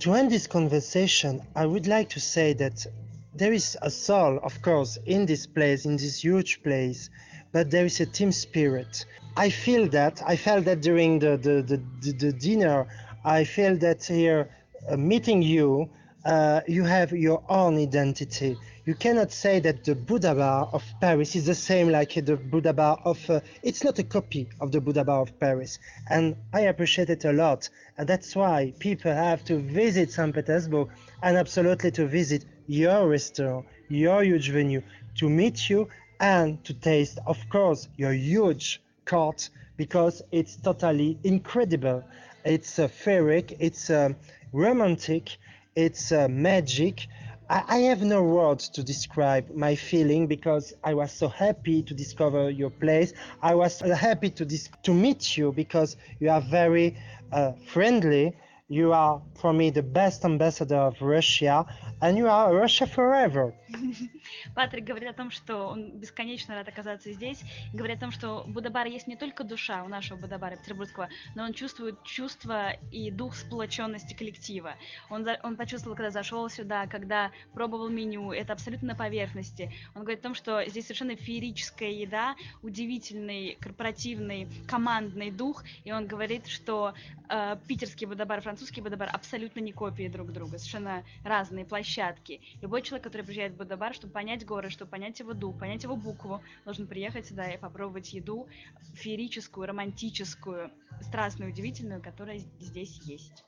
To 0.00 0.14
end 0.14 0.30
this 0.30 0.46
conversation, 0.46 1.42
I 1.54 1.66
would 1.66 1.86
like 1.86 2.08
to 2.10 2.20
say 2.20 2.54
that 2.54 2.86
there 3.34 3.52
is 3.52 3.76
a 3.82 3.90
soul, 3.90 4.38
of 4.42 4.60
course, 4.62 4.98
in 5.06 5.26
this 5.26 5.46
place, 5.46 5.84
in 5.84 5.96
this 5.96 6.22
huge 6.22 6.62
place, 6.62 7.10
but 7.52 7.70
there 7.70 7.84
is 7.84 8.00
a 8.00 8.06
team 8.06 8.32
spirit. 8.32 9.04
I 9.36 9.50
feel 9.50 9.88
that. 9.88 10.22
I 10.26 10.36
felt 10.36 10.64
that 10.64 10.82
during 10.82 11.18
the, 11.18 11.36
the, 11.36 11.62
the, 11.62 11.82
the, 12.00 12.12
the 12.12 12.32
dinner. 12.32 12.86
I 13.24 13.44
feel 13.44 13.76
that 13.78 14.04
here, 14.04 14.50
uh, 14.88 14.96
meeting 14.96 15.42
you, 15.42 15.90
uh, 16.24 16.60
you 16.66 16.84
have 16.84 17.12
your 17.12 17.42
own 17.48 17.78
identity. 17.78 18.56
You 18.84 18.94
cannot 18.94 19.30
say 19.30 19.60
that 19.60 19.84
the 19.84 19.94
Buddha 19.94 20.34
Bar 20.34 20.68
of 20.72 20.82
Paris 21.00 21.36
is 21.36 21.46
the 21.46 21.54
same 21.54 21.90
like 21.90 22.14
the 22.14 22.36
Buddha 22.36 22.72
Bar 22.72 22.98
of. 23.04 23.18
Uh, 23.30 23.40
it's 23.62 23.84
not 23.84 23.98
a 23.98 24.02
copy 24.02 24.48
of 24.60 24.72
the 24.72 24.80
Buddha 24.80 25.04
Bar 25.04 25.22
of 25.22 25.38
Paris, 25.38 25.78
and 26.08 26.36
I 26.52 26.62
appreciate 26.62 27.10
it 27.10 27.24
a 27.24 27.32
lot. 27.32 27.68
And 27.96 28.08
that's 28.08 28.34
why 28.34 28.74
people 28.78 29.12
have 29.12 29.44
to 29.44 29.58
visit 29.58 30.10
St. 30.10 30.34
Petersburg 30.34 30.88
and 31.22 31.36
absolutely 31.36 31.90
to 31.92 32.06
visit 32.06 32.44
your 32.70 33.08
restaurant, 33.08 33.66
your 33.88 34.22
huge 34.22 34.50
venue, 34.50 34.80
to 35.16 35.28
meet 35.28 35.68
you 35.68 35.88
and 36.20 36.62
to 36.64 36.72
taste, 36.72 37.18
of 37.26 37.36
course, 37.48 37.88
your 37.96 38.12
huge 38.12 38.80
cart 39.04 39.50
because 39.76 40.22
it's 40.30 40.56
totally 40.56 41.18
incredible. 41.24 42.04
It's 42.44 42.78
uh, 42.78 42.86
feric, 42.86 43.56
it's 43.58 43.90
uh, 43.90 44.10
romantic, 44.52 45.36
it's 45.74 46.12
uh, 46.12 46.28
magic. 46.28 47.08
I, 47.48 47.64
I 47.68 47.78
have 47.90 48.02
no 48.02 48.22
words 48.22 48.68
to 48.70 48.84
describe 48.84 49.50
my 49.54 49.74
feeling 49.74 50.28
because 50.28 50.72
I 50.84 50.94
was 50.94 51.10
so 51.10 51.26
happy 51.28 51.82
to 51.82 51.92
discover 51.94 52.50
your 52.50 52.70
place. 52.70 53.12
I 53.42 53.54
was 53.56 53.80
happy 53.80 54.30
to 54.30 54.44
dis- 54.44 54.70
to 54.84 54.94
meet 54.94 55.36
you 55.36 55.52
because 55.52 55.96
you 56.20 56.30
are 56.30 56.40
very 56.40 56.96
uh, 57.32 57.52
friendly. 57.66 58.36
You 58.70 58.92
are, 58.92 59.20
for 59.34 59.52
me, 59.52 59.70
the 59.70 59.82
best 59.82 60.24
ambassador 60.24 60.76
of 60.76 61.02
Russia, 61.02 61.66
and 62.00 62.16
you 62.16 62.28
are 62.28 62.54
Russia 62.54 62.86
forever. 62.86 63.52
Патрик 64.54 64.84
говорит 64.84 65.10
о 65.10 65.12
том, 65.12 65.32
что 65.32 65.66
он 65.66 65.98
бесконечно 65.98 66.54
рад 66.54 66.68
оказаться 66.68 67.12
здесь. 67.12 67.42
Говорит 67.74 67.98
о 67.98 68.00
том, 68.00 68.10
что 68.12 68.46
у 68.46 68.84
есть 68.86 69.08
не 69.08 69.16
только 69.16 69.42
душа 69.42 69.82
у 69.82 69.88
нашего 69.88 70.18
Будабара 70.18 70.54
петербургского, 70.54 71.08
но 71.34 71.42
он 71.42 71.52
чувствует 71.52 72.00
чувство 72.04 72.70
и 72.92 73.10
дух 73.10 73.34
сплоченности 73.34 74.14
коллектива. 74.14 74.74
Он, 75.08 75.26
он 75.42 75.56
почувствовал, 75.56 75.96
когда 75.96 76.12
зашел 76.12 76.48
сюда, 76.48 76.86
когда 76.86 77.32
пробовал 77.52 77.88
меню, 77.88 78.30
это 78.30 78.52
абсолютно 78.52 78.88
на 78.88 78.94
поверхности. 78.94 79.72
Он 79.96 80.02
говорит 80.02 80.20
о 80.20 80.28
том, 80.28 80.34
что 80.36 80.64
здесь 80.66 80.84
совершенно 80.84 81.16
феерическая 81.16 81.90
еда, 81.90 82.36
удивительный 82.62 83.56
корпоративный 83.60 84.48
командный 84.68 85.32
дух, 85.32 85.64
и 85.82 85.90
он 85.90 86.06
говорит, 86.06 86.46
что 86.46 86.94
э, 87.28 87.56
питерский 87.66 88.06
Будабар, 88.06 88.40
французский 88.40 88.59
Будабар 88.80 89.08
абсолютно 89.12 89.60
не 89.60 89.72
копии 89.72 90.08
друг 90.08 90.32
друга, 90.32 90.58
совершенно 90.58 91.04
разные 91.24 91.64
площадки. 91.64 92.40
Любой 92.60 92.82
человек, 92.82 93.04
который 93.04 93.22
приезжает 93.22 93.52
в 93.52 93.56
Будабар, 93.56 93.94
чтобы 93.94 94.12
понять 94.12 94.44
город, 94.44 94.72
чтобы 94.72 94.90
понять 94.90 95.20
его 95.20 95.32
дух, 95.32 95.58
понять 95.58 95.82
его 95.82 95.96
букву, 95.96 96.42
должен 96.64 96.86
приехать 96.86 97.26
сюда 97.26 97.50
и 97.50 97.58
попробовать 97.58 98.12
еду 98.12 98.48
феерическую, 98.94 99.66
романтическую, 99.66 100.70
страстную, 101.00 101.52
удивительную, 101.52 102.02
которая 102.02 102.38
здесь 102.58 103.00
есть. 103.04 103.44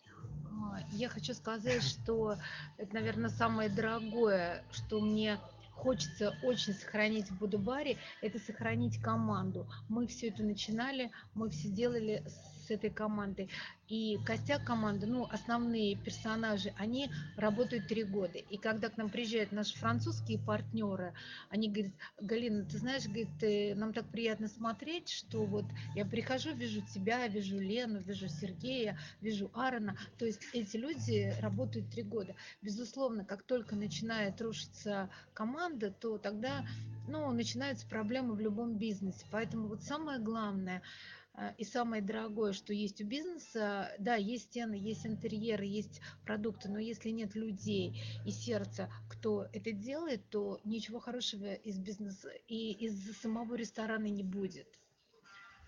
А, 0.50 0.80
я 0.92 1.08
хочу 1.08 1.34
сказать, 1.34 1.82
что 1.82 2.36
это, 2.78 2.94
наверное, 2.94 3.30
самое 3.30 3.68
дорогое, 3.68 4.64
что 4.72 5.00
мне 5.00 5.38
хочется 5.82 6.36
очень 6.42 6.74
сохранить 6.74 7.30
в 7.30 7.38
Будубаре, 7.38 7.98
это 8.20 8.38
сохранить 8.38 9.00
команду. 9.00 9.66
Мы 9.88 10.06
все 10.06 10.28
это 10.28 10.42
начинали, 10.44 11.10
мы 11.34 11.50
все 11.50 11.68
делали 11.68 12.22
с 12.26 12.51
этой 12.70 12.90
командой. 12.90 13.48
И 13.88 14.18
костяк 14.24 14.64
команды, 14.64 15.06
ну, 15.06 15.28
основные 15.30 15.96
персонажи, 15.96 16.72
они 16.78 17.10
работают 17.36 17.88
три 17.88 18.04
года. 18.04 18.38
И 18.38 18.56
когда 18.56 18.88
к 18.88 18.96
нам 18.96 19.10
приезжают 19.10 19.52
наши 19.52 19.76
французские 19.76 20.38
партнеры, 20.38 21.12
они 21.50 21.68
говорят, 21.68 21.92
Галина, 22.18 22.64
ты 22.64 22.78
знаешь, 22.78 23.04
говорит, 23.04 23.76
нам 23.76 23.92
так 23.92 24.06
приятно 24.06 24.48
смотреть, 24.48 25.10
что 25.10 25.44
вот 25.44 25.66
я 25.94 26.06
прихожу, 26.06 26.54
вижу 26.54 26.80
тебя, 26.94 27.26
вижу 27.28 27.58
Лену, 27.58 28.00
вижу 28.00 28.28
Сергея, 28.28 28.98
вижу 29.20 29.50
Аарона. 29.52 29.98
То 30.16 30.24
есть 30.24 30.40
эти 30.54 30.78
люди 30.78 31.34
работают 31.40 31.90
три 31.90 32.02
года. 32.02 32.34
Безусловно, 32.62 33.26
как 33.26 33.42
только 33.42 33.76
начинает 33.76 34.40
рушиться 34.40 35.10
команда, 35.34 35.90
то 35.90 36.16
тогда 36.16 36.64
ну, 37.08 37.30
начинаются 37.32 37.86
проблемы 37.86 38.34
в 38.34 38.40
любом 38.40 38.78
бизнесе. 38.78 39.26
Поэтому 39.30 39.68
вот 39.68 39.82
самое 39.82 40.18
главное– 40.18 40.80
и 41.56 41.64
самое 41.64 42.02
дорогое, 42.02 42.52
что 42.52 42.72
есть 42.72 43.00
у 43.00 43.06
бизнеса, 43.06 43.90
да, 43.98 44.16
есть 44.16 44.44
стены, 44.44 44.74
есть 44.74 45.06
интерьеры, 45.06 45.64
есть 45.64 46.00
продукты, 46.24 46.68
но 46.68 46.78
если 46.78 47.10
нет 47.10 47.34
людей 47.34 48.02
и 48.26 48.30
сердца, 48.30 48.90
кто 49.08 49.48
это 49.52 49.72
делает, 49.72 50.28
то 50.28 50.60
ничего 50.64 51.00
хорошего 51.00 51.54
из 51.54 51.78
бизнеса 51.78 52.30
и 52.48 52.72
из 52.72 53.16
самого 53.18 53.54
ресторана 53.54 54.06
не 54.06 54.22
будет. 54.22 54.68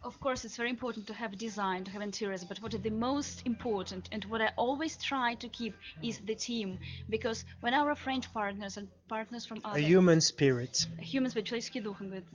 Of 0.05 0.21
course, 0.21 0.45
it's 0.45 0.59
very 0.59 0.69
important 0.69 1.07
to 1.07 1.15
have 1.15 1.39
design, 1.39 1.83
to 1.85 1.91
have 1.91 2.03
interiors, 2.03 2.45
but 2.45 2.61
what 2.61 2.75
is 2.75 2.83
the 2.83 2.91
most 2.91 3.41
important 3.47 4.11
and 4.13 4.23
what 4.27 4.43
I 4.43 4.51
always 4.59 4.99
try 4.99 5.35
to 5.37 5.49
keep 5.49 5.75
is 6.03 6.19
the 6.19 6.35
team. 6.35 6.79
Because 7.09 7.47
when 7.63 7.73
our 7.73 7.95
French 7.95 8.31
partners 8.35 8.77
and 8.77 8.87
partners 9.09 9.47
from 9.47 9.61
A 9.65 9.69
other 9.69 9.79
human 9.79 10.21
spirit. 10.21 10.87
humans 11.01 11.35
with 11.35 11.47
человеческий 11.47 11.81
дух, 11.81 12.03
он 12.03 12.09
говорит, 12.09 12.27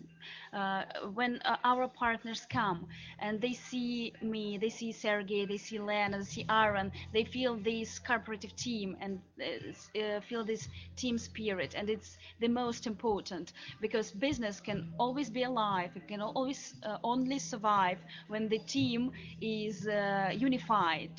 uh, 0.54 0.84
when 1.14 1.40
uh, 1.46 1.58
our 1.64 1.88
partners 1.88 2.46
come 2.50 2.86
and 3.20 3.42
they 3.42 3.54
see 3.54 4.14
me, 4.22 4.58
they 4.58 4.70
see 4.70 4.92
Sergey, 4.92 5.46
they 5.46 5.58
see 5.58 5.80
Lena, 5.80 6.18
they 6.20 6.24
see 6.24 6.46
Aaron, 6.50 6.92
they 7.14 7.24
feel 7.24 7.56
this 7.58 8.00
cooperative 8.00 8.56
team 8.56 8.96
and 9.02 9.20
uh, 9.42 10.00
uh, 10.00 10.20
feel 10.22 10.44
this 10.44 10.68
team 10.96 11.18
spirit, 11.18 11.74
and 11.76 11.90
it's 11.90 12.18
the 12.40 12.48
most 12.48 12.88
important 12.88 13.54
because 13.82 14.12
business 14.12 14.60
can 14.60 14.88
always 15.00 15.30
be 15.30 15.44
alive. 15.44 15.92
It 15.96 16.08
can 16.08 16.22
always 16.22 16.76
uh, 16.84 16.98
only 17.04 17.40
survive 17.40 18.00
when 18.28 18.50
the 18.50 18.60
team 18.60 19.12
is 19.42 19.88
uh, 19.88 20.30
unified 20.34 21.12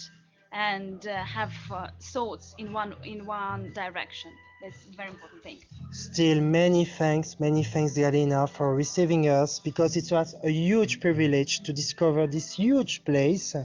and 0.52 1.06
uh, 1.06 1.22
have 1.24 1.52
uh, 1.70 1.88
thoughts 2.00 2.54
in 2.58 2.72
one 2.72 2.94
in 3.04 3.26
one 3.26 3.72
direction. 3.72 4.32
That's 4.62 4.76
a 4.92 4.96
very 4.96 5.08
important 5.08 5.42
thing. 5.42 5.58
Still, 5.90 6.40
many 6.40 6.84
thanks, 6.84 7.40
many 7.40 7.64
thanks, 7.64 7.94
Galina, 7.96 8.46
for 8.48 8.74
receiving 8.74 9.26
us 9.26 9.58
because 9.58 9.96
it 9.96 10.12
was 10.12 10.34
a 10.44 10.50
huge 10.50 11.00
privilege 11.00 11.60
to 11.60 11.72
discover 11.72 12.26
this 12.26 12.52
huge 12.52 13.02
place. 13.04 13.56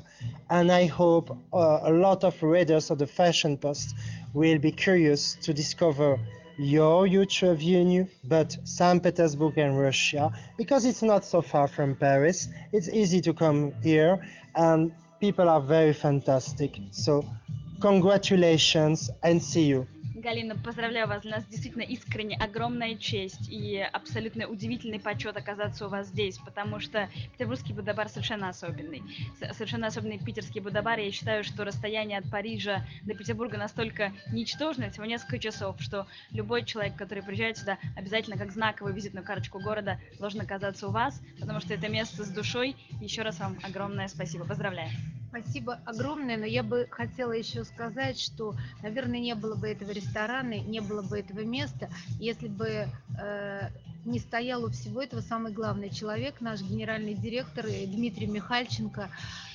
And 0.50 0.72
I 0.72 0.86
hope 0.86 1.38
uh, 1.54 1.80
a 1.84 1.92
lot 1.92 2.24
of 2.24 2.42
readers 2.42 2.92
of 2.92 3.00
the 3.00 3.08
Fashion 3.08 3.58
Post 3.58 3.94
will 4.34 4.58
be 4.58 4.72
curious 4.72 5.36
to 5.42 5.54
discover 5.54 6.18
your 6.58 7.06
huge 7.06 7.42
venue, 7.42 8.08
but 8.24 8.58
St. 8.64 9.04
Petersburg 9.04 9.58
and 9.58 9.78
Russia, 9.78 10.32
because 10.58 10.86
it's 10.86 11.02
not 11.02 11.26
so 11.26 11.42
far 11.42 11.68
from 11.68 11.96
Paris. 11.96 12.48
It's 12.72 12.88
easy 12.88 13.20
to 13.22 13.34
come 13.34 13.74
here, 13.84 14.26
and 14.56 14.94
people 15.20 15.50
are 15.50 15.62
very 15.62 15.94
fantastic. 15.94 16.78
So, 16.92 17.26
congratulations 17.82 19.10
and 19.24 19.42
see 19.42 19.66
you. 19.66 19.88
Галина, 20.26 20.56
поздравляю 20.56 21.08
вас. 21.08 21.22
Для 21.22 21.36
нас 21.36 21.46
действительно 21.46 21.84
искренне 21.84 22.36
огромная 22.36 22.96
честь 22.96 23.48
и 23.48 23.78
абсолютно 23.78 24.48
удивительный 24.48 25.00
почет 25.00 25.38
оказаться 25.38 25.86
у 25.86 25.90
вас 25.90 26.08
здесь, 26.08 26.40
потому 26.40 26.80
что 26.80 27.12
петербургский 27.34 27.74
Будабар 27.74 28.10
совершенно 28.10 28.50
особенный. 28.50 29.04
Совершенно 29.52 29.86
особенный 29.86 30.18
питерский 30.18 30.62
Будабар. 30.62 30.98
Я 30.98 31.12
считаю, 31.12 31.44
что 31.44 31.64
расстояние 31.64 32.18
от 32.18 32.32
Парижа 32.32 32.84
до 33.04 33.14
Петербурга 33.14 33.60
настолько 33.60 34.14
ничтожное, 34.32 34.90
всего 34.90 35.06
несколько 35.06 35.38
часов, 35.38 35.80
что 35.80 36.08
любой 36.32 36.66
человек, 36.66 36.96
который 36.96 37.22
приезжает 37.22 37.60
сюда, 37.60 37.78
обязательно 37.96 38.36
как 38.36 38.52
знаковую 38.52 38.96
визитную 38.96 39.24
карточку 39.24 39.60
города 39.60 40.00
должен 40.18 40.42
оказаться 40.42 40.88
у 40.88 40.92
вас, 40.92 41.22
потому 41.40 41.60
что 41.60 41.76
это 41.76 41.88
место 41.88 42.24
с 42.24 42.30
душой. 42.30 42.76
Еще 43.00 43.22
раз 43.22 43.40
вам 43.40 43.60
огромное 43.62 44.08
спасибо. 44.08 44.44
Поздравляю. 44.44 44.90
Спасибо 45.38 45.82
огромное, 45.86 46.38
но 46.38 46.46
я 46.46 46.64
бы 46.64 46.88
хотела 46.90 47.34
еще 47.34 47.66
сказать, 47.66 48.18
что, 48.18 48.56
наверное, 48.82 49.20
не 49.20 49.36
было 49.36 49.56
бы 49.56 49.68
этого 49.68 49.92
ресторана, 49.92 50.54
не 50.62 50.80
было 50.80 51.02
бы 51.02 51.20
этого 51.20 51.42
места, 51.42 51.90
если 52.20 52.48
бы 52.48 52.88
э, 53.20 53.70
не 54.06 54.20
стоял 54.20 54.64
у 54.64 54.70
всего 54.70 55.02
этого 55.02 55.22
самый 55.22 55.52
главный 55.52 55.90
человек, 55.90 56.42
наш 56.42 56.62
генеральный 56.62 57.16
директор 57.16 57.66
Дмитрий 57.66 58.28
Михальченко. 58.28 59.10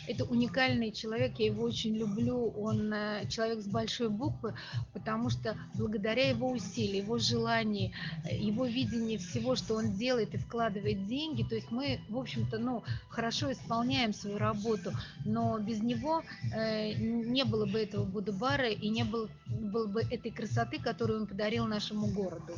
Это 0.08 0.24
уникальный 0.24 0.90
человек, 0.90 1.38
я 1.38 1.46
его 1.46 1.62
очень 1.62 1.96
люблю, 1.96 2.48
он 2.56 2.92
э, 2.92 3.28
человек 3.28 3.60
с 3.60 3.66
большой 3.66 4.08
буквы, 4.08 4.56
потому 4.92 5.30
что 5.30 5.56
благодаря 5.74 6.30
его 6.30 6.50
усилиям, 6.50 7.04
его 7.04 7.18
желанию, 7.18 7.92
э, 8.24 8.36
его 8.36 8.66
видению 8.66 9.20
всего, 9.20 9.54
что 9.54 9.74
он 9.74 9.92
делает 9.92 10.34
и 10.34 10.38
вкладывает 10.38 11.06
деньги, 11.06 11.44
то 11.44 11.54
есть 11.54 11.70
мы, 11.70 12.00
в 12.08 12.18
общем-то, 12.18 12.58
ну, 12.58 12.82
хорошо 13.08 13.52
исполняем 13.52 14.12
свою 14.12 14.38
работу, 14.38 14.90
но 15.24 15.56
без 15.60 15.80
него 15.80 16.22
э, 16.52 16.94
не 16.94 17.44
было 17.44 17.66
бы 17.66 17.78
этого 17.78 18.04
Будубара 18.04 18.68
и 18.68 18.88
не 18.88 19.04
было, 19.04 19.28
было 19.46 19.86
бы 19.86 20.00
этой 20.00 20.32
красоты, 20.32 20.80
которую 20.80 21.20
он 21.20 21.26
подарил 21.28 21.66
нашему 21.66 22.08
городу. 22.08 22.54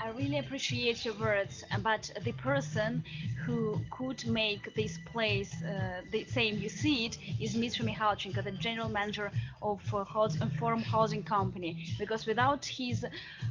I 0.00 0.10
really 0.10 0.38
appreciate 0.38 1.04
your 1.04 1.14
words, 1.14 1.64
but 1.82 2.10
the 2.24 2.32
person 2.32 3.04
who 3.44 3.80
could 3.90 4.26
make 4.26 4.74
this 4.74 4.98
place 5.12 5.54
uh, 5.62 6.02
the 6.10 6.24
same 6.24 6.58
you 6.58 6.68
see 6.68 7.06
it 7.06 7.16
is 7.40 7.54
Mr. 7.54 7.84
Mikhalchenko, 7.88 8.42
the 8.42 8.50
general 8.50 8.88
manager 8.88 9.30
of 9.62 9.80
uh, 9.94 10.04
House, 10.04 10.36
Forum 10.58 10.82
Housing 10.82 11.22
Company. 11.22 11.86
Because 11.98 12.26
without 12.26 12.64
his 12.64 13.06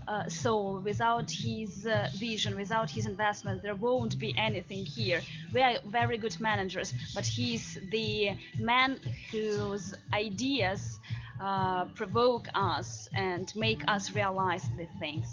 uh, 0.08 0.28
soul, 0.28 0.80
without 0.84 1.32
his 1.32 1.88
uh, 1.88 2.10
vision, 2.18 2.56
without 2.56 2.90
his 2.90 3.06
investment, 3.06 3.64
there 3.64 3.76
won't 3.76 4.20
be 4.20 4.36
anything 4.38 4.86
here. 4.86 5.22
We 5.54 5.62
are 5.62 5.78
very 5.86 6.18
good 6.18 6.40
managers, 6.40 6.94
but 7.16 7.26
he's 7.26 7.80
the 7.90 8.32
man 8.60 9.00
whose 9.32 9.94
ideas 10.14 11.00
uh, 11.42 11.86
provoke 11.96 12.48
us 12.54 13.10
and 13.16 13.52
make 13.56 13.82
us 13.88 14.14
realize 14.14 14.64
the 14.78 14.88
things. 15.00 15.28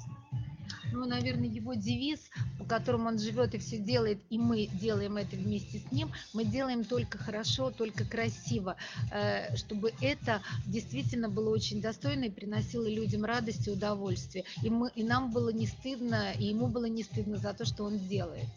Ну, 0.93 1.07
наверное, 1.07 1.49
его 1.49 1.75
девиз, 1.75 2.21
по 2.59 2.65
которому 2.65 3.09
он 3.09 3.19
живет 3.19 3.55
и 3.55 3.59
все 3.59 3.79
делает, 3.79 4.19
и 4.31 4.39
мы 4.39 4.67
делаем 4.67 5.17
это 5.17 5.37
вместе 5.37 5.79
с 5.79 5.93
ним, 5.93 6.11
мы 6.33 6.45
делаем 6.45 6.85
только 6.85 7.19
хорошо, 7.19 7.71
только 7.71 8.05
красиво, 8.05 8.77
э, 9.13 9.57
чтобы 9.57 9.93
это 10.01 10.43
действительно 10.67 11.29
было 11.29 11.51
очень 11.51 11.81
достойно 11.81 12.25
и 12.25 12.31
приносило 12.31 12.89
людям 12.89 13.25
радость 13.25 13.69
и 13.69 13.71
удовольствие. 13.71 14.45
И, 14.63 14.71
мы, 14.71 14.91
и 14.95 15.03
нам 15.03 15.31
было 15.31 15.51
не 15.51 15.67
стыдно, 15.67 16.33
и 16.33 16.47
ему 16.47 16.67
было 16.67 16.87
не 16.87 17.03
стыдно 17.03 17.39
за 17.39 17.55
то, 17.55 17.65
что 17.65 17.85
он 17.85 17.99
делает. 17.99 18.49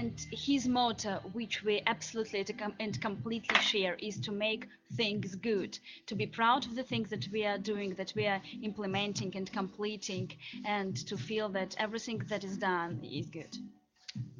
And 0.00 0.14
his 0.30 0.68
motto, 0.68 1.18
which 1.32 1.64
we 1.64 1.82
absolutely 1.84 2.46
and 2.78 3.00
completely 3.00 3.58
share, 3.58 3.96
is 3.96 4.20
to 4.20 4.30
make 4.30 4.68
things 4.96 5.34
good, 5.34 5.76
to 6.06 6.14
be 6.14 6.24
proud 6.24 6.64
of 6.66 6.76
the 6.76 6.84
things 6.84 7.10
that 7.10 7.26
we 7.32 7.44
are 7.44 7.58
doing, 7.58 7.94
that 7.96 8.12
we 8.14 8.24
are 8.26 8.40
implementing 8.62 9.36
and 9.36 9.52
completing, 9.52 10.30
and 10.64 10.96
to 11.08 11.16
feel 11.16 11.48
that 11.48 11.74
everything 11.80 12.18
that 12.28 12.44
is 12.44 12.58
done 12.58 13.00
is 13.02 13.26
good. 13.26 13.56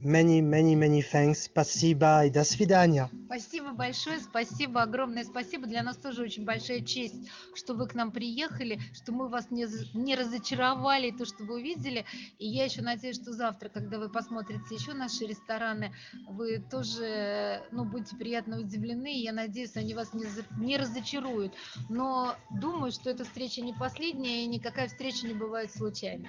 Many, 0.02 0.40
many, 0.40 0.76
many 0.76 1.02
thanks. 1.02 1.46
Спасибо 1.46 2.24
и 2.24 2.30
до 2.30 2.44
свидания. 2.44 3.10
Спасибо 3.26 3.72
большое, 3.72 4.20
спасибо, 4.20 4.82
огромное 4.82 5.24
спасибо. 5.24 5.66
Для 5.66 5.82
нас 5.82 5.96
тоже 5.96 6.22
очень 6.22 6.44
большая 6.44 6.80
честь, 6.82 7.28
что 7.54 7.74
вы 7.74 7.88
к 7.88 7.94
нам 7.94 8.12
приехали, 8.12 8.80
что 8.94 9.10
мы 9.12 9.28
вас 9.28 9.50
не, 9.50 9.66
не 9.94 10.14
разочаровали, 10.14 11.10
то, 11.10 11.24
что 11.24 11.42
вы 11.42 11.56
увидели. 11.56 12.04
И 12.38 12.46
я 12.46 12.64
еще 12.64 12.80
надеюсь, 12.80 13.16
что 13.16 13.32
завтра, 13.32 13.68
когда 13.68 13.98
вы 13.98 14.08
посмотрите 14.08 14.74
еще 14.74 14.94
наши 14.94 15.26
рестораны, 15.26 15.92
вы 16.28 16.58
тоже 16.70 17.62
ну, 17.72 17.84
будете 17.84 18.14
приятно 18.16 18.60
удивлены. 18.60 19.20
Я 19.20 19.32
надеюсь, 19.32 19.76
они 19.76 19.94
вас 19.94 20.14
не, 20.14 20.26
не 20.58 20.76
разочаруют. 20.76 21.54
Но 21.88 22.36
думаю, 22.50 22.92
что 22.92 23.10
эта 23.10 23.24
встреча 23.24 23.62
не 23.62 23.74
последняя, 23.74 24.44
и 24.44 24.46
никакая 24.46 24.86
встреча 24.86 25.26
не 25.26 25.34
бывает 25.34 25.72
случайной. 25.72 26.28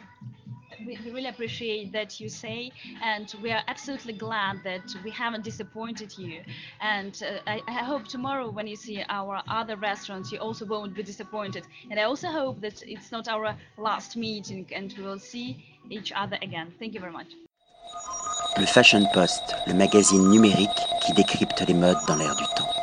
We 0.86 0.98
really 1.12 1.28
appreciate 1.28 1.92
that 1.92 2.20
you 2.20 2.30
say, 2.30 2.72
and 3.04 3.34
we 3.42 3.52
are 3.52 3.62
absolutely 3.68 4.13
glad 4.13 4.63
that 4.63 4.94
we 5.04 5.12
haven't 5.12 5.44
disappointed 5.44 6.18
you. 6.18 6.42
And 6.82 7.22
uh, 7.24 7.39
I, 7.48 7.62
I 7.68 7.84
hope 7.84 8.08
tomorrow, 8.08 8.50
when 8.50 8.68
you 8.68 8.76
see 8.76 9.04
our 9.10 9.42
other 9.48 9.76
restaurants, 9.76 10.32
you 10.32 10.39
also 10.39 10.65
won't 10.65 10.96
be 10.96 11.04
disappointed. 11.04 11.65
And 11.89 12.00
I 12.00 12.04
also 12.04 12.30
hope 12.30 12.62
that 12.62 12.82
it's 12.88 13.12
not 13.12 13.28
our 13.28 13.56
last 13.78 14.15
meeting, 14.15 14.65
and 14.74 14.94
we 14.98 15.04
will 15.04 15.20
see 15.20 15.65
each 15.89 16.12
other 16.15 16.38
again. 16.42 16.72
Thank 16.80 16.94
you 16.94 17.00
very 17.00 17.13
much. 17.13 17.28
Le 18.58 18.65
Fashion 18.65 19.06
Post, 19.13 19.56
le 19.68 19.74
magazine 19.74 20.30
numérique 20.30 20.70
qui 21.02 21.13
décrypte 21.13 21.62
les 21.68 21.74
modes 21.74 21.98
dans 22.08 22.15
l'air 22.15 22.36
du 22.36 22.46
temps. 22.56 22.79